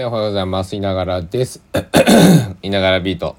[0.00, 0.76] おはようございます。
[0.76, 1.60] いながらです。
[2.62, 3.34] いながらビート。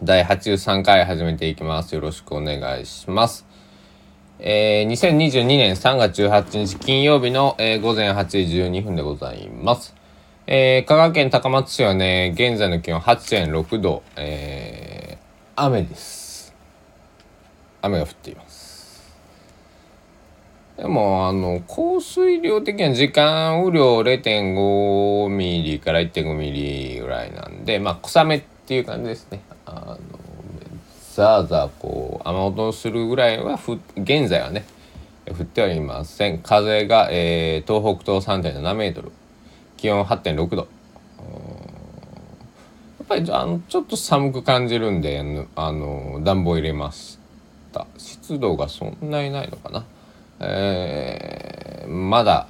[0.00, 1.92] 第83回始めていきます。
[1.92, 3.44] よろしくお願いします。
[4.38, 9.92] えー、2022年3月18日金曜日の、えー午前8時12分でございます。
[10.46, 16.54] えー、香川県高松市はね、現在の気温8.6度、えー、雨です。
[17.82, 18.45] 雨が降っています。
[20.76, 29.40] でも、あの、降水量的には時間雨量0.5ミリから1.5ミリぐらいなんで、まあ、小雨っていう感じですね。
[29.64, 29.98] あの、
[31.14, 34.66] ザーザーこう、雨音するぐらいはふ、現在はね、
[35.26, 36.38] 降ってはいません。
[36.38, 39.12] 風が、えー東北東3.7メートル。
[39.78, 40.68] 気温8.6度。
[42.98, 47.18] やっぱりあのちょっと寒く感じるんであの暖房入れまし
[47.72, 49.84] た湿度がそんなにないのかな
[50.40, 52.48] えーまだ、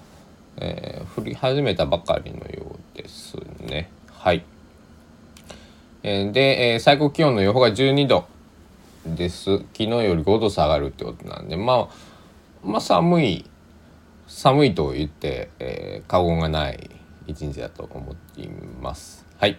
[0.56, 3.90] えー降り始めたばかりのようですね。
[4.10, 4.44] はい、
[6.02, 8.26] えーで、えー最高気温の予報が12度
[9.06, 9.58] です。
[9.58, 11.88] 昨日より5度下がるってことなんでまあ
[12.64, 13.44] まあ寒い
[14.26, 16.90] 寒いと言って、えー過言がない
[17.26, 18.48] 一日だと思ってい
[18.80, 19.24] ます。
[19.38, 19.58] はい。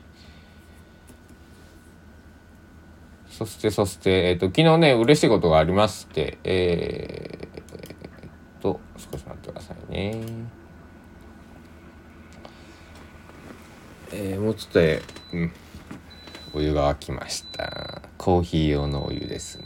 [3.29, 7.56] そしてそして、えっと昨日ね嬉しいことがありましてえー、え
[8.57, 10.21] と少し待ってくださいね。
[14.11, 15.01] えー、もうちょっとで、
[15.33, 15.51] うん、
[16.53, 18.01] お湯が沸きました。
[18.17, 19.65] コーヒー用のお湯ですね。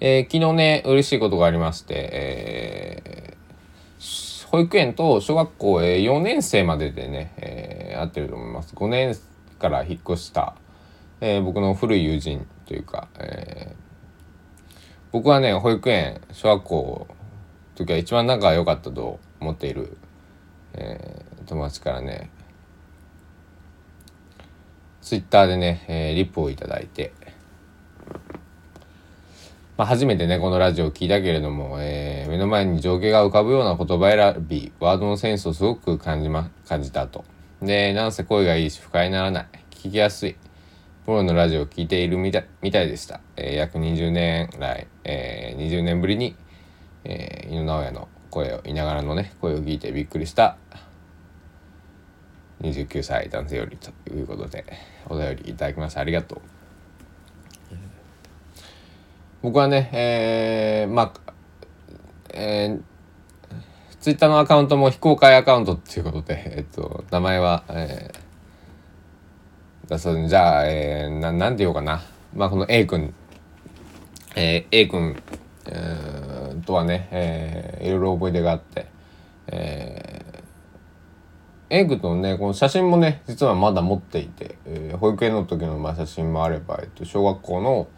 [0.00, 8.74] えー昨日ね嬉しいことがありましてえー保育園と小学校、えー4年生まででね、えー合ってると思います。
[8.74, 9.16] 5年
[9.58, 10.54] から引っ越した、
[11.20, 13.86] えー僕の古い友人というか、えー
[15.12, 17.06] 僕はね保育園小学校
[17.76, 19.96] 時は一番仲が良かったと思っている、
[20.74, 22.28] えー友達からね
[25.00, 27.12] ツイッターでね、えーリップをいただいて、
[29.76, 37.24] まあ、初めてねこのラジオを聞いたけれども、えー目の前に情景が浮かぶような言葉選びワードのセンスをすごく感じ,、ま、感じたと。
[37.62, 39.46] でなんせ声がいいし不快にならない。
[39.70, 40.36] 聞きやすい。
[41.04, 46.34] プロのラジオを聞いているみたいみたいでした、えー約20年来、えー20年ぶりに、
[47.08, 50.56] えー、井野直哉の声をいながらのね声を聞いてびっくりした
[52.60, 54.64] 29歳男性よりということで
[55.08, 56.40] お便りいただきましてありがとう
[59.42, 61.32] 僕はねえー、まあ
[62.34, 62.96] えー
[64.06, 72.04] ツイッターのアカウントも非公開アカウントっていうことで、えっと、名前は、えー、だそうじゃあ、えー、ななんて言おうかな。
[72.32, 73.12] まあ、この A 君、
[74.36, 75.20] えー、A 君、
[75.68, 78.86] えーとはね、えーいろいろ思い出があって、
[79.48, 87.88] えー、A 君とね、この写真もね、実はまだ持っていて、えー保育園の時のまあ写真もあれば、えっと、小学校の、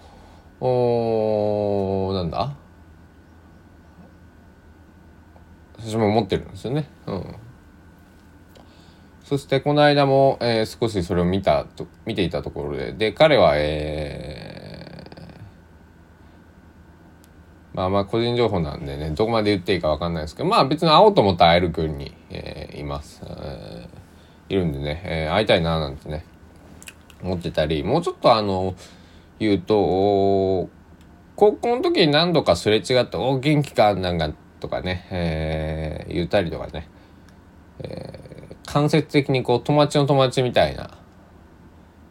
[0.61, 2.57] おなんだ？
[5.79, 6.89] 写真も持ってるんですよね。
[7.07, 7.37] うん。
[9.23, 26.25] そしてこの間も、えー少しそれを見たと見ていたところでで彼はえーまあまあ個人情報なんでねどこまで言っていいかわかんないですけどまあ別に会おうと思ったら会える国に、えーいます、えーいるんでね、えー会いたいななんてね
[27.23, 28.75] 思ってたりもうちょっとあの
[29.39, 30.69] 言うと
[31.37, 36.89] 高校の時に何度かすれ違って「お元気か?」なんかとかね、えー言ったりとかね、
[37.85, 40.91] えー間接的にこう友達の友達みたいな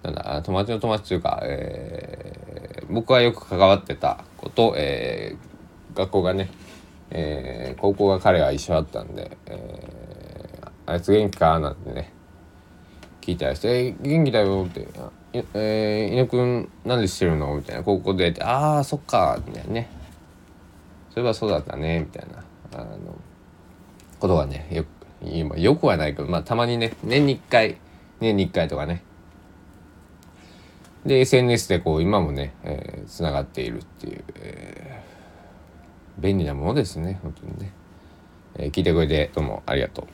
[0.03, 2.37] なんだ友達の友達というか、えー
[2.89, 5.56] 僕がよく関わってた子と、えー
[5.97, 6.49] 学校がね、
[7.09, 12.13] えー高校が彼が一緒だったんで、えーあいつ元気か?」なんてね
[13.21, 14.87] 聞いたりして「えー元気だよ」って
[15.53, 19.89] 「えー、猪野くん何でしてるの?」みたいな高校で「ああそっか」みたいなね
[21.09, 22.43] そういえばそうだったねみたいな
[22.79, 22.87] あの
[24.19, 24.87] ことがねよく
[25.23, 27.77] 今よくはないけどまあたまにね年に1回
[28.19, 29.03] 年に1回とかね
[31.05, 32.53] で SNS でこう今もね
[33.07, 35.01] つな、がっているっていう、え
[36.17, 37.19] 便利なものですね。
[37.21, 37.71] 本当にね、
[38.55, 40.05] えー聞いてくれてどうもありがとう。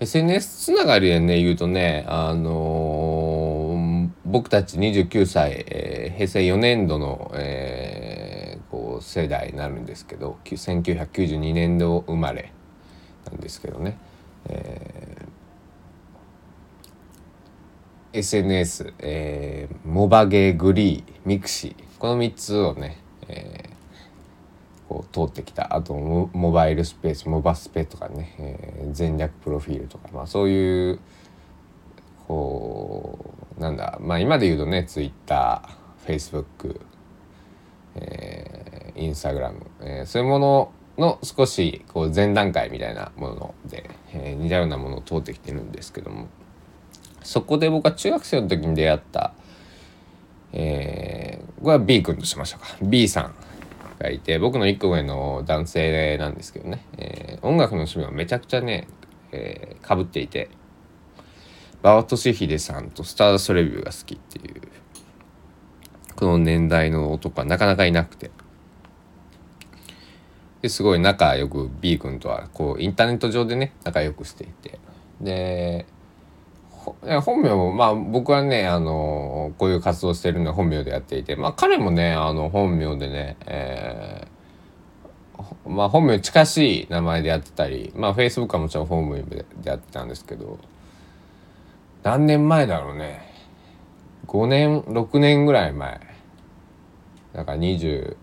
[0.00, 12.52] SNS つながりでね言うとねあのー僕たち29歳、えー平成4年度の、えーこう世代になるんですけど1992年度生まれ
[13.30, 13.98] なんですけどね、
[14.48, 21.98] えー SNS、えーモバゲーグリーミクシー。
[21.98, 22.98] この3つをね、
[23.28, 23.53] えー
[24.94, 31.00] こう通ってきたあとモバイルスペースモバスペとかね、えー、前略プロフィールとか、まあ、そういう
[32.28, 36.80] こうなんだまあ今で言うとねツイッターフェイスブック
[37.96, 46.28] えー、インスタグラム、えー、そういうものの少しこう前段階みたいなもので、えー、似たようなものを通ってきてるんですけども
[47.22, 49.32] そこで僕は中学生の時に出会った、
[50.52, 52.66] えー、これは B 君としましたか。
[52.82, 53.34] B さん。
[53.98, 58.88] がいて僕の1個上の男性なんですけどね、えー、音楽の趣味はめちゃくちゃね、
[59.32, 60.50] えー、かぶっていて。
[61.82, 64.62] 馬場俊秀さんとスターダストレビューが好きっていう。
[66.16, 68.30] この年代の男はなかなかいなくて。
[70.62, 74.78] ですごい仲良く B 君とはこうインターネット上でね仲良くしていて。
[75.20, 75.84] で
[77.22, 90.58] 本名もまあ僕はねあのこういう活動してるのは本名でやっていてまあ彼もねあの本名でね、えー、まあ本名近しい名前でやってたりまあ Facebook はもちろん本名でやってたんですけど
[92.04, 93.32] 何年前だろうね。
[94.26, 96.00] 5年6年ぐらい前。
[97.32, 98.14] だから24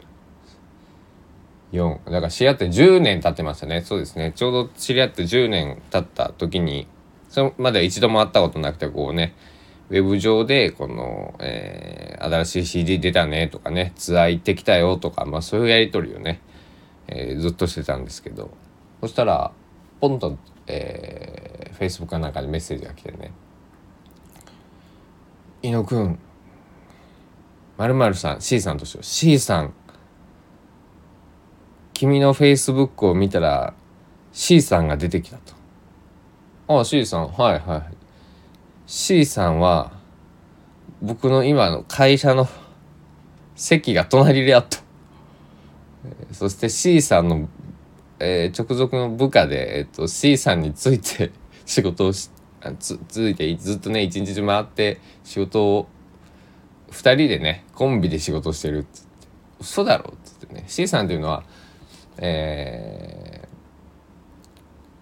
[2.05, 3.81] だから知り合って10年経ってましたね。
[3.81, 4.33] そうですね。
[4.35, 6.87] ちょうど知り合って10年経った時に
[7.31, 9.33] それまで一度も会ったことなくてこうね
[9.89, 16.41] ウェブ上でこの、えー、新しい CD 出たねとかねツアー行ってきたよとかまあそういうやり取りをね、
[17.07, 18.51] えー、ずっとしてたんですけど
[18.99, 19.53] そしたら
[20.01, 20.37] ポンと、
[20.67, 23.31] えー、Facebook かなんかでメッセージが来てね
[25.63, 26.19] 「伊野くん
[27.77, 29.73] 〇〇さん C さんとしよう C さん
[31.93, 33.73] 君の Facebook を見たら
[34.33, 35.60] C さんが出てきたと。
[36.77, 37.27] ああ C さん。
[37.27, 37.83] はいはい。
[38.87, 39.91] C さんは
[41.01, 42.47] 僕の今の会社の
[43.55, 44.79] 席が隣であった、
[46.31, 47.49] そして C さんの、
[48.19, 51.31] えー、直属の部下で、えーと、C さんについて
[51.65, 52.29] 仕事をし
[52.79, 55.87] つついてずっとね一日中回って仕事を
[56.91, 59.11] 2人でねコンビで仕事してるっつって。
[59.59, 60.63] 嘘だろっつってね。
[60.67, 61.43] C さんっていうのは
[62.17, 63.30] えー、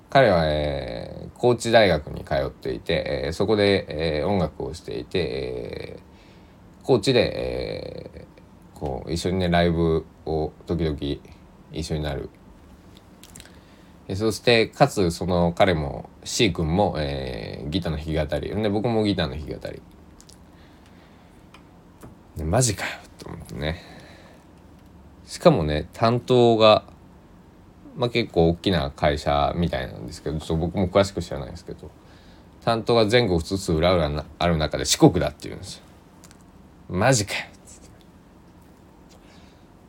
[0.09, 7.31] 彼は、えー、高知大学に通っていて、えー、そこで、えー、音楽をしていて、えー、高知で、
[8.15, 10.97] えー、こう一緒にねライブを時々
[11.71, 12.29] 一緒になる。
[14.07, 18.63] えそしてかつその彼も C 君も、えー、ギターの弾き語り。
[18.63, 19.81] で僕もギターの弾き語り。
[22.35, 23.83] でマジかよと思ってね。
[25.27, 26.85] しかもね担当が
[27.99, 31.91] まあ、結構大きな会社みたいなんですけどちょっと僕も詳しく知らないんですけど
[32.63, 35.83] 担当が全国津々浦々ある中で四国だって言うんですよ。
[36.89, 37.39] マジかよ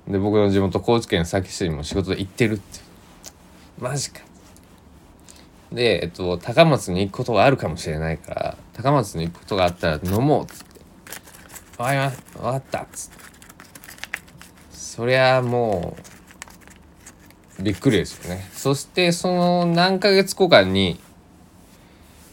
[0.09, 2.81] で僕の地元高知県佐木市にも仕事で行ってるって
[3.79, 4.21] マジか
[5.73, 10.81] で、えっと、高松に行くことがあるかもしれないから高松に行くことがあったら飲もうっつって
[11.79, 13.25] 「分かりま分かった」っつって。
[14.73, 16.10] そりゃもう
[17.63, 18.49] びっくりですよね。
[18.53, 20.99] そしてその何ヶ月後かに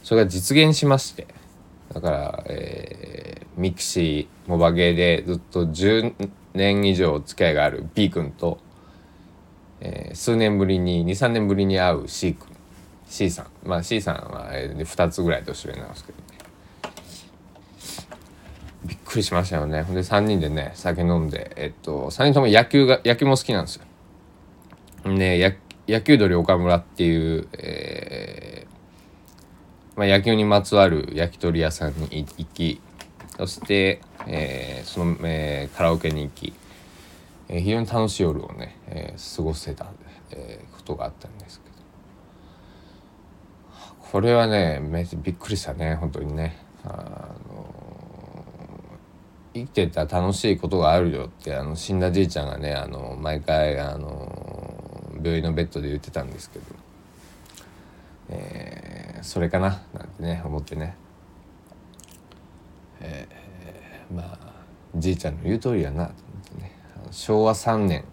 [0.03, 1.27] それが実現しまして。
[1.93, 8.59] だから、えー、ミクシーモバゲーでずっと10年以上付き合いがある B 君と、
[9.79, 12.47] えー、数年ぶりに23年ぶりに会う C 君。
[13.09, 13.47] C さん。
[13.67, 16.25] まあ C さんは、えー、2つぐらい年上なんですけどね。
[18.85, 19.81] びっくりしましたよね。
[19.81, 23.86] ほんで3人でね酒飲んでえっと3人とも野球が野球も好きなんですよ。
[25.15, 32.81] ね、野球鳥岡村っていう、えー、まあ、野球にまつわる焼き鳥屋さんに行き
[33.37, 36.53] そして、えー、その、えー、カラオケに行き、
[37.49, 39.87] え非常に楽しい夜をね、え過ごせた、
[40.31, 41.75] えことがあったんですけど
[44.11, 46.57] これはねめびっくりしたね本当にね。
[46.83, 47.77] あの
[49.53, 54.46] 生きてたら楽しいことがあるよってあの死んだじいちゃんがねあの毎回あの
[55.17, 56.65] 病院のベッドで言ってたんですけど、
[58.29, 60.95] えー、それかななんてね思ってね、
[62.99, 64.37] えー、まあ
[64.95, 66.77] じいちゃんの言う通りやなと思ってね。
[67.11, 68.03] 昭和3年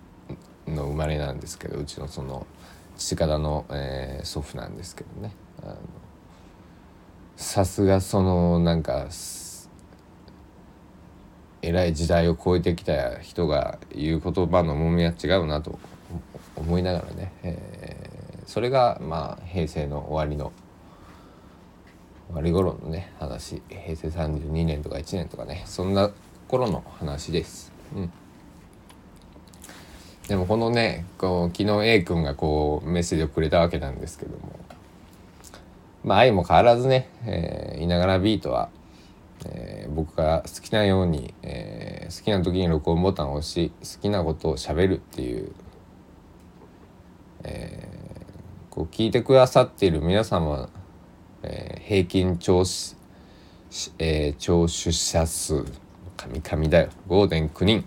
[0.69, 2.47] の生まれなんですけどうちのその
[2.97, 5.35] 父方の、えー、祖父なんですけどね。
[7.37, 9.09] さすがそのなんか
[11.63, 15.79] 偉い時代を超えてきた人が言う言葉の重みは違うなと
[16.65, 20.53] 思いながらね、えー、それがまあ平成の終わりの
[22.29, 23.63] 終わり頃のね話。
[23.69, 26.11] 平成32年とか1年とかねそんな
[26.49, 27.73] 頃の話です。
[27.95, 28.13] うん。
[30.27, 34.65] でもこのねこう昨日 A 君がこうメッセージをくれたわけなんですけども。
[36.03, 38.69] まあ愛も変わらずね、えー、いながらビートは、
[39.47, 45.53] えー、僕が好きなように、えー、好きな時に録音ボタンを押し好きなことをしゃべるっていう、
[47.45, 50.69] えー、こう聞いてくださっている皆様、
[51.43, 52.65] えー、平均聴,、
[53.99, 55.65] えー、聴取者数
[56.17, 56.89] 神々だよ。
[57.09, 57.85] 5.9人。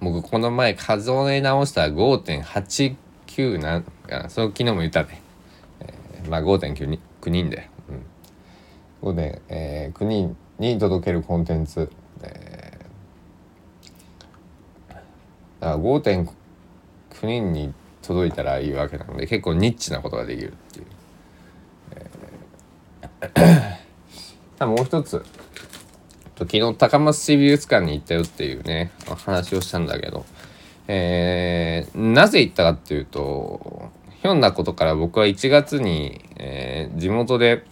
[0.00, 5.22] 僕この前数え直したら5.89なんあその昨日も言ったね、
[5.80, 7.70] えー、まあ5.9人で、
[9.02, 11.90] うん、5.9、えー、人に届けるコンテンツ、
[12.22, 15.02] えー、だか
[15.60, 16.28] ら5.9
[17.22, 17.72] 人に
[18.06, 20.86] 届いたらいいわけなので結構ニッチなことができるっていう、
[23.36, 25.24] えー、もう一つ。
[26.36, 28.90] 昨日高松市美術館に行ったよっていうね
[29.24, 30.26] 話をしたんだけど、
[30.88, 33.88] えー、なぜ行ったかっていうと
[34.20, 37.64] ひょんなことから僕は1月に、えー、地元で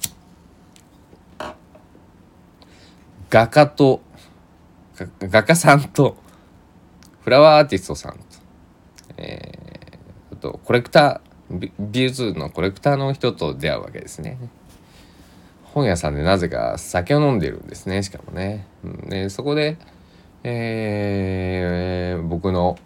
[3.31, 4.01] 画家と
[5.19, 6.17] 画家さんと
[7.23, 8.19] フラワーアーティストさんと、
[9.17, 9.62] えー、
[10.43, 14.39] とコレクター美術のコレクターの人と出会うわけですね。
[15.63, 18.67] 本屋さんでなぜか酒を飲んでるんですねしかもね。
[18.85, 19.79] うん、でそこで、
[20.43, 22.77] えー、僕の、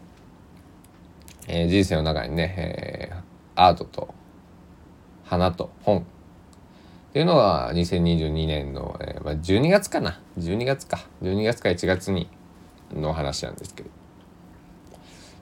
[1.48, 3.20] えー、人生の中にね、えー、
[3.54, 4.14] アートと
[5.24, 6.02] 花と本っ
[7.12, 12.28] ていうのは2022年の、えーまあ、12月かな12月か12月か1月に
[12.92, 13.90] の話なんですけど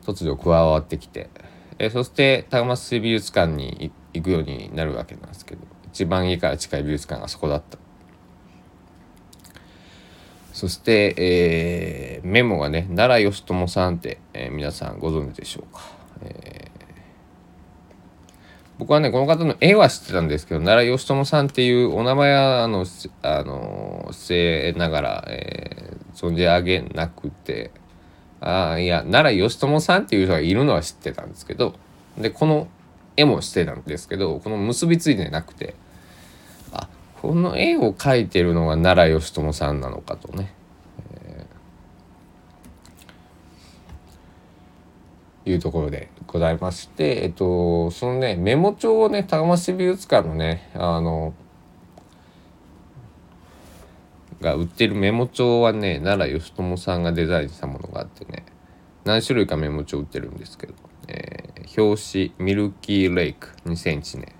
[0.06, 1.30] 突如加わってきて、
[1.78, 7.78] え、そして高松市美術館に行くようになるわけなんですけど一番家から近い美術館がそこだった。
[10.52, 15.82] そして、えー、メモがね奈良義朝さんって、えー、皆さんご存知でしょうか、
[16.22, 16.80] えー、
[18.78, 22.86] 僕はねこの方の絵は知ってたんですけど奈良義朝さんっていうお名前はあの
[23.22, 27.72] あの据えながら、えー、存じ上げなくて。
[28.40, 31.74] あいや奈良義朝さんっていう人がいるのは知ってたんですけど
[32.18, 32.68] でこの
[33.16, 35.74] 絵もしてたんですけどこの結びついてなくて
[36.72, 36.88] あ
[37.20, 40.52] この絵を描いてるのが奈良義朝さんなのかとね、
[41.24, 51.34] えー、いうところでございまして、えっと、そのねメモ帳をね高松市美術館のねあの
[54.44, 58.44] が売ってるメモ帳はね奈良義朝さんがデザインしたものがあってね
[59.04, 60.74] 何種類かメモ帳売ってるんですけど、
[61.08, 64.32] えー、表紙ミルキーレイク2001年、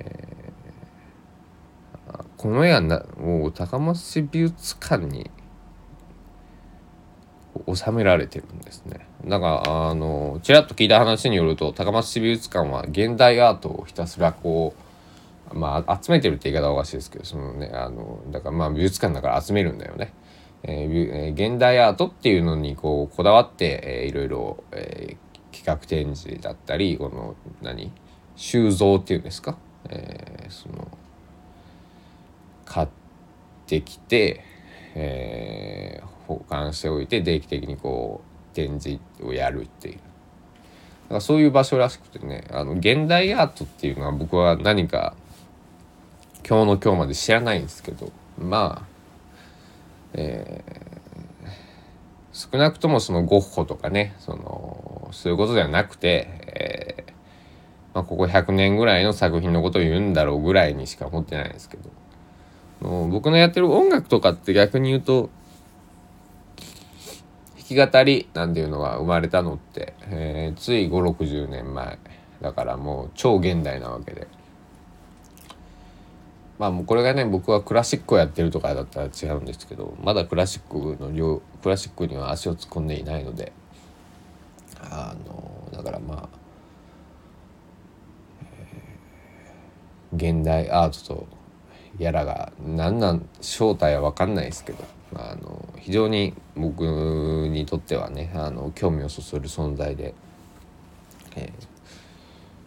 [0.00, 0.32] えー
[2.42, 5.30] この絵はもう高松市美術館に
[7.72, 9.06] 収められてるんですね。
[9.24, 14.81] だからあのちらっと聞いた話によると高松市美術館は現代アートをひたすらこう
[15.52, 20.14] まあ集めてるって言い方おかしいですけどそのねあのだからまあ美術館だから集めるんだよね。
[20.64, 27.90] えー、現代アートっていうのにこうこだわって、えー、いろいろ、えー、企画展示だったりこの何？
[28.34, 29.58] 収蔵っていうんですか、
[29.90, 30.88] えー、その
[32.64, 32.88] 買っ
[33.66, 34.42] てきて、
[34.94, 39.96] えー、保管しておいて定期的にこう展示をやるっていう。
[39.96, 40.04] だか
[41.16, 45.14] らそういう場所らしくてねあの現代アートっていうのは僕は何か
[46.46, 48.92] 今日の今日まで知らないんですけどまあ
[50.14, 57.12] えー、少なくともそのゴッホとかねそのそういうことではなくて、えー
[57.94, 61.90] まあ、ここ100年ぐらいの作品のことを言うんだろうぐらいにしか思ってないんですけど
[63.08, 65.30] 僕のやってる音楽とかって逆に言うと
[67.56, 71.98] 弾き語りなんていうのが生まれたのって、えー、つい560年前
[72.40, 74.26] だからもう超現代なわけで。
[76.62, 83.50] まあもうこれがね僕はクラシックをやってるとかだったら違うんですけどまだクラシックの量クラシックには足を突っ込んでいないので
[84.80, 86.38] あのだからまあ、
[90.14, 91.26] 現代アートと
[91.98, 96.84] やらが何なん正体は分かんないですけど、まあ、あの非常に僕
[97.50, 100.14] にとってはねあの興味をそそる存在で、
[101.34, 101.52] え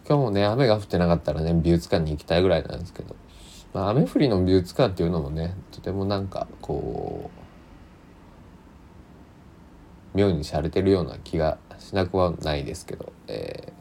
[0.04, 3.16] ー、今日もね雨が降ってなかったらね美術館に行きたいぐらいなんですけど、
[3.72, 7.30] まあ、雨降りの美術館っていうのもねとてもなんかこ
[10.14, 13.72] う妙に洒落てるような気がしなくはないですけど、え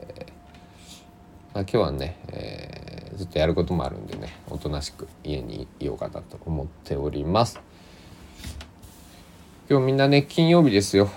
[1.54, 7.60] ーまあ、今日はね、えーずっとやることもあるんでねおとなしく家にいようかなと思っております。
[9.70, 11.10] 今日みんなね金曜日ですよ。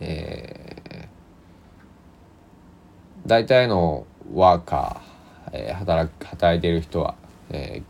[0.00, 5.07] えー、大体のワーカー、
[5.52, 7.14] えー、働働いている人は、
[7.50, 7.82] え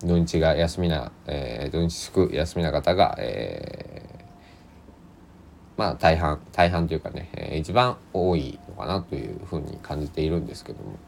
[0.00, 10.98] ー、土日が休みな、えー、土日祝休みな方が、えー、まあ大半大半というかね、えー、一番多いのかなというふうに感じているんですけども、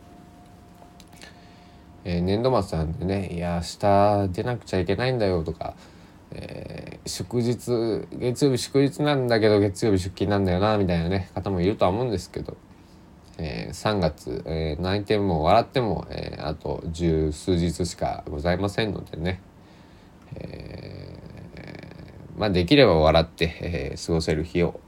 [2.05, 5.75] えー、年度末なんでねいや明日出なくちゃいけないんだよとか、
[6.31, 12.57] えー、祝日月曜日祝日なんだけど月曜日出勤なんだよなみたいなね方もいるとは思うんですけど、
[13.39, 19.41] えー、3月、えー、泣いても笑っても、えー、あと十数日しかございませんのでね、
[20.35, 24.81] えー、まあできれば笑って、えー、過ごせる日を、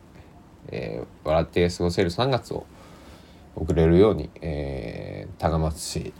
[0.69, 2.66] えー、笑って過ごせる3月を
[3.57, 6.12] 送れるように、えー、高松市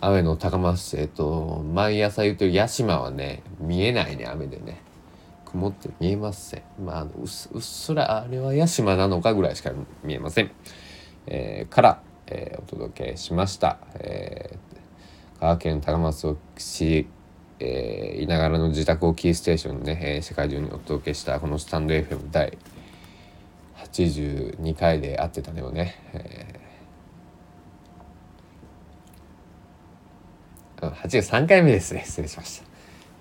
[0.00, 4.82] 雨の高松市えっと毎朝言うてる屋島はね見えないね雨でね。
[5.44, 6.62] 曇って見えません。
[6.84, 9.72] まあうっすらあれは屋島なのかぐらいしか
[10.04, 10.50] 見えません。
[11.30, 17.06] えー、から、えー、お届けしました、えー、香川県高松市、
[17.60, 22.56] えー、いながらの自宅をキーステーションでね、えー、世界中にお届けしたこのスタンド FM 第
[23.92, 32.04] 82回で会ってたのよね、えー、83回目ですね。
[32.06, 32.68] 失礼しました。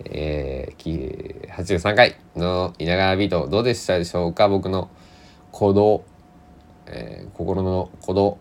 [0.06, 4.48] えー、83回の稲川ビートどうでしたでしょうか？
[4.48, 4.90] 僕の
[5.52, 6.04] 鼓動。
[6.88, 8.38] えー、心の鼓動。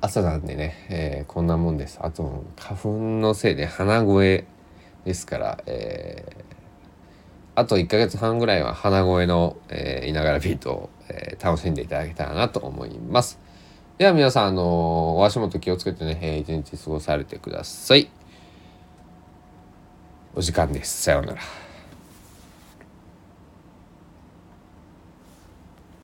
[0.00, 1.98] 朝なんでね、えー、こんなもんです。
[2.02, 2.88] あと花粉
[3.20, 4.44] のせいで鼻声
[5.04, 13.38] ですから、えー、あと1ヶ月半ぐらいは鼻声の、えー、いながらビートを、えー、楽しんでいただけたらなと思います。
[13.98, 18.10] では皆さんあのお足元気をつけてね、えー、一日過ごされてください。
[20.34, 21.02] お時間です。
[21.02, 21.65] さようなら。